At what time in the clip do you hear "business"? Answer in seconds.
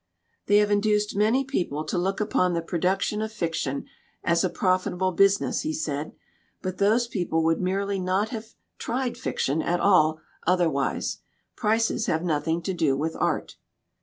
5.11-5.61